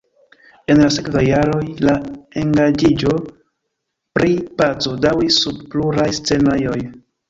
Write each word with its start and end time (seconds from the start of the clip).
En 0.75 0.79
la 0.83 0.87
sekvaj 0.95 1.21
jaroj 1.25 1.59
la 1.89 1.95
engaĝiĝo 2.45 3.15
pri 4.19 4.35
paco 4.65 4.99
daŭris 5.07 5.43
sur 5.47 5.65
pluraj 5.75 6.13
scenejoj. 6.25 6.81